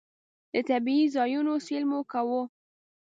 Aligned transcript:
د 0.53 0.55
طبعي 0.69 1.03
ځایونو 1.15 1.53
سیل 1.67 1.83
مو 1.89 1.99
کاوه. 2.11 2.41